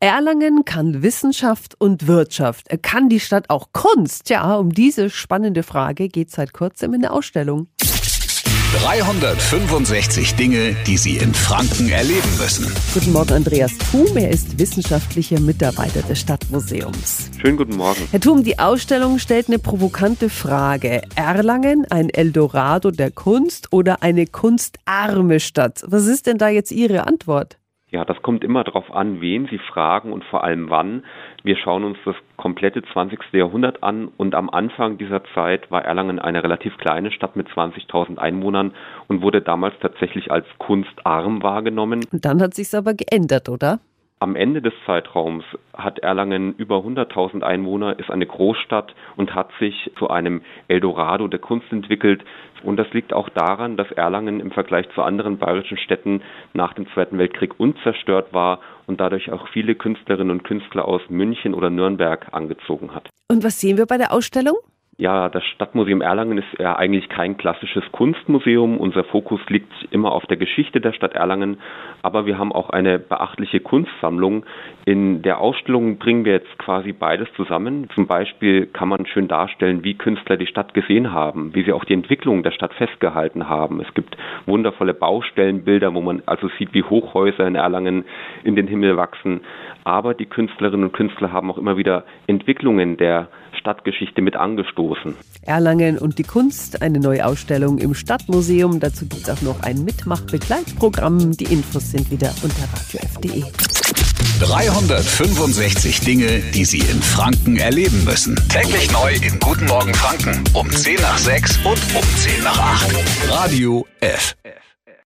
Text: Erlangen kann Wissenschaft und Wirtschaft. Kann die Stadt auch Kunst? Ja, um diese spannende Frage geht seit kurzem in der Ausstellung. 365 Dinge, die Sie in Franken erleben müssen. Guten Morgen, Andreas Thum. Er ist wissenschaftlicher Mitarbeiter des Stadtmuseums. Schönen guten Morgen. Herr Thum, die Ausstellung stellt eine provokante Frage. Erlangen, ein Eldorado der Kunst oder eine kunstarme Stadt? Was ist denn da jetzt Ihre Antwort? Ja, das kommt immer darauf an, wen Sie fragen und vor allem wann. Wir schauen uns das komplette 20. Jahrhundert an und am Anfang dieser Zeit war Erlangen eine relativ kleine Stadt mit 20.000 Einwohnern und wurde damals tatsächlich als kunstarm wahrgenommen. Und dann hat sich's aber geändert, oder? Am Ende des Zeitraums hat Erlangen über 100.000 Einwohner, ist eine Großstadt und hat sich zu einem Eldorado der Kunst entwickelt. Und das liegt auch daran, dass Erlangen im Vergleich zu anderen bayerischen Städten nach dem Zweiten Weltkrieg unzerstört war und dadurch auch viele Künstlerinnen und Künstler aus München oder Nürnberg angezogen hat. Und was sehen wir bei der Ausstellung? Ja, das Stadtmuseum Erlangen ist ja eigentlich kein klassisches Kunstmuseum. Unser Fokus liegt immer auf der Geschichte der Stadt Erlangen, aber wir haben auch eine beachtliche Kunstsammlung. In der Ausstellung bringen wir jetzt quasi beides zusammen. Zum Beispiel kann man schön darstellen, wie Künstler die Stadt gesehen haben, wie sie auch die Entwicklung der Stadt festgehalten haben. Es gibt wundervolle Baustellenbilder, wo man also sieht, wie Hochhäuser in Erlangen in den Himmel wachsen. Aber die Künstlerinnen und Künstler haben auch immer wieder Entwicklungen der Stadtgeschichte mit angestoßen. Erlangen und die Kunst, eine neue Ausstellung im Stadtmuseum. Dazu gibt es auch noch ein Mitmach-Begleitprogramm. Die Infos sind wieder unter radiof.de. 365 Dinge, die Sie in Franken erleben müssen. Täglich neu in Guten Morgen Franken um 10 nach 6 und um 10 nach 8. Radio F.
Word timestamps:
Erlangen 0.00 0.66
kann 0.66 1.02
Wissenschaft 1.02 1.74
und 1.78 2.06
Wirtschaft. 2.06 2.68
Kann 2.82 3.08
die 3.08 3.18
Stadt 3.18 3.48
auch 3.48 3.68
Kunst? 3.72 4.28
Ja, 4.28 4.56
um 4.56 4.74
diese 4.74 5.08
spannende 5.08 5.62
Frage 5.62 6.08
geht 6.08 6.30
seit 6.30 6.52
kurzem 6.52 6.92
in 6.92 7.00
der 7.00 7.14
Ausstellung. 7.14 7.68
365 8.82 10.34
Dinge, 10.34 10.76
die 10.86 10.98
Sie 10.98 11.16
in 11.16 11.32
Franken 11.32 11.88
erleben 11.88 12.28
müssen. 12.38 12.70
Guten 12.92 13.12
Morgen, 13.12 13.32
Andreas 13.32 13.72
Thum. 13.90 14.14
Er 14.18 14.28
ist 14.28 14.58
wissenschaftlicher 14.58 15.40
Mitarbeiter 15.40 16.02
des 16.02 16.20
Stadtmuseums. 16.20 17.30
Schönen 17.40 17.56
guten 17.56 17.76
Morgen. 17.76 18.06
Herr 18.10 18.20
Thum, 18.20 18.44
die 18.44 18.58
Ausstellung 18.58 19.18
stellt 19.18 19.48
eine 19.48 19.58
provokante 19.58 20.28
Frage. 20.28 21.00
Erlangen, 21.14 21.86
ein 21.88 22.10
Eldorado 22.10 22.90
der 22.90 23.12
Kunst 23.12 23.72
oder 23.72 24.02
eine 24.02 24.26
kunstarme 24.26 25.40
Stadt? 25.40 25.84
Was 25.86 26.04
ist 26.04 26.26
denn 26.26 26.36
da 26.36 26.50
jetzt 26.50 26.70
Ihre 26.70 27.06
Antwort? 27.06 27.56
Ja, 27.92 28.04
das 28.04 28.20
kommt 28.20 28.42
immer 28.42 28.64
darauf 28.64 28.92
an, 28.92 29.20
wen 29.20 29.46
Sie 29.46 29.58
fragen 29.58 30.12
und 30.12 30.24
vor 30.24 30.42
allem 30.42 30.70
wann. 30.70 31.04
Wir 31.44 31.56
schauen 31.56 31.84
uns 31.84 31.96
das 32.04 32.16
komplette 32.36 32.82
20. 32.82 33.20
Jahrhundert 33.32 33.84
an 33.84 34.08
und 34.16 34.34
am 34.34 34.50
Anfang 34.50 34.98
dieser 34.98 35.22
Zeit 35.34 35.70
war 35.70 35.84
Erlangen 35.84 36.18
eine 36.18 36.42
relativ 36.42 36.76
kleine 36.78 37.12
Stadt 37.12 37.36
mit 37.36 37.48
20.000 37.48 38.18
Einwohnern 38.18 38.74
und 39.06 39.22
wurde 39.22 39.40
damals 39.40 39.74
tatsächlich 39.80 40.32
als 40.32 40.46
kunstarm 40.58 41.44
wahrgenommen. 41.44 42.04
Und 42.10 42.24
dann 42.24 42.42
hat 42.42 42.54
sich's 42.54 42.74
aber 42.74 42.92
geändert, 42.92 43.48
oder? 43.48 43.78
Am 44.18 44.34
Ende 44.34 44.62
des 44.62 44.72
Zeitraums 44.86 45.44
hat 45.74 45.98
Erlangen 45.98 46.54
über 46.54 46.76
100.000 46.76 47.42
Einwohner, 47.42 47.98
ist 47.98 48.10
eine 48.10 48.24
Großstadt 48.24 48.94
und 49.16 49.34
hat 49.34 49.50
sich 49.60 49.90
zu 49.98 50.08
einem 50.08 50.40
Eldorado 50.68 51.28
der 51.28 51.38
Kunst 51.38 51.70
entwickelt. 51.70 52.24
Und 52.62 52.78
das 52.78 52.90
liegt 52.94 53.12
auch 53.12 53.28
daran, 53.28 53.76
dass 53.76 53.92
Erlangen 53.92 54.40
im 54.40 54.52
Vergleich 54.52 54.88
zu 54.94 55.02
anderen 55.02 55.36
bayerischen 55.36 55.76
Städten 55.76 56.22
nach 56.54 56.72
dem 56.72 56.86
Zweiten 56.94 57.18
Weltkrieg 57.18 57.60
unzerstört 57.60 58.32
war 58.32 58.60
und 58.86 59.00
dadurch 59.00 59.30
auch 59.30 59.48
viele 59.48 59.74
Künstlerinnen 59.74 60.30
und 60.30 60.44
Künstler 60.44 60.88
aus 60.88 61.02
München 61.10 61.52
oder 61.52 61.68
Nürnberg 61.68 62.32
angezogen 62.32 62.94
hat. 62.94 63.10
Und 63.30 63.44
was 63.44 63.60
sehen 63.60 63.76
wir 63.76 63.84
bei 63.84 63.98
der 63.98 64.14
Ausstellung? 64.14 64.56
Ja, 64.98 65.28
das 65.28 65.44
Stadtmuseum 65.44 66.00
Erlangen 66.00 66.38
ist 66.38 66.58
ja 66.58 66.74
eigentlich 66.76 67.10
kein 67.10 67.36
klassisches 67.36 67.84
Kunstmuseum. 67.92 68.78
Unser 68.78 69.04
Fokus 69.04 69.42
liegt 69.48 69.70
immer 69.90 70.10
auf 70.10 70.24
der 70.24 70.38
Geschichte 70.38 70.80
der 70.80 70.94
Stadt 70.94 71.12
Erlangen, 71.12 71.58
aber 72.00 72.24
wir 72.24 72.38
haben 72.38 72.50
auch 72.50 72.70
eine 72.70 72.98
beachtliche 72.98 73.60
Kunstsammlung. 73.60 74.46
In 74.86 75.20
der 75.20 75.38
Ausstellung 75.38 75.98
bringen 75.98 76.24
wir 76.24 76.32
jetzt 76.32 76.58
quasi 76.58 76.94
beides 76.94 77.28
zusammen. 77.34 77.90
Zum 77.94 78.06
Beispiel 78.06 78.64
kann 78.64 78.88
man 78.88 79.04
schön 79.04 79.28
darstellen, 79.28 79.84
wie 79.84 79.98
Künstler 79.98 80.38
die 80.38 80.46
Stadt 80.46 80.72
gesehen 80.72 81.12
haben, 81.12 81.54
wie 81.54 81.64
sie 81.64 81.74
auch 81.74 81.84
die 81.84 81.92
Entwicklung 81.92 82.42
der 82.42 82.52
Stadt 82.52 82.72
festgehalten 82.72 83.50
haben. 83.50 83.82
Es 83.82 83.92
gibt 83.92 84.16
wundervolle 84.46 84.94
Baustellenbilder, 84.94 85.92
wo 85.92 86.00
man 86.00 86.22
also 86.24 86.48
sieht, 86.58 86.72
wie 86.72 86.84
Hochhäuser 86.84 87.46
in 87.46 87.54
Erlangen 87.54 88.06
in 88.44 88.56
den 88.56 88.66
Himmel 88.66 88.96
wachsen. 88.96 89.42
Aber 89.84 90.14
die 90.14 90.24
Künstlerinnen 90.24 90.86
und 90.86 90.92
Künstler 90.94 91.34
haben 91.34 91.50
auch 91.50 91.58
immer 91.58 91.76
wieder 91.76 92.04
Entwicklungen 92.26 92.96
der 92.96 93.28
Stadtgeschichte 93.52 94.22
mit 94.22 94.36
angestoßen. 94.36 94.85
Erlangen 95.42 95.98
und 95.98 96.18
die 96.18 96.24
Kunst, 96.24 96.82
eine 96.82 96.98
neue 96.98 97.24
Ausstellung 97.24 97.78
im 97.78 97.94
Stadtmuseum. 97.94 98.80
Dazu 98.80 99.06
gibt 99.06 99.28
es 99.28 99.30
auch 99.30 99.42
noch 99.42 99.60
ein 99.60 99.84
Mitmach-Begleitprogramm. 99.84 101.36
Die 101.36 101.44
Infos 101.44 101.92
sind 101.92 102.10
wieder 102.10 102.34
unter 102.42 102.64
radiof.de. 102.72 103.44
365 104.40 106.00
Dinge, 106.00 106.40
die 106.52 106.64
Sie 106.64 106.78
in 106.78 107.00
Franken 107.00 107.56
erleben 107.56 108.04
müssen. 108.04 108.36
Täglich 108.48 108.90
neu 108.92 109.14
in 109.14 109.38
Guten 109.38 109.66
Morgen 109.66 109.94
Franken 109.94 110.44
um 110.52 110.70
10 110.70 111.00
nach 111.00 111.18
6 111.18 111.58
und 111.58 111.78
um 111.94 112.16
10 112.16 112.42
nach 112.42 112.58
8. 112.58 112.96
Radio 113.30 113.86
F. 114.00 114.36